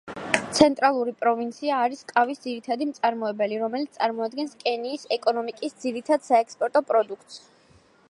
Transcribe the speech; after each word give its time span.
ცენტრალური 0.59 1.11
პროვინცია 1.19 1.81
არის 1.89 2.01
ყავის 2.13 2.41
ძირითადი 2.47 2.89
მწარმოებელი, 2.93 3.61
რომელიც 3.67 4.01
წარმოადგენს 4.01 4.59
კენიის 4.67 5.07
ეკონიმიკის 5.21 5.81
ძირითად 5.85 6.31
საექსპორტო 6.31 6.87
პროდუქტს. 6.93 7.43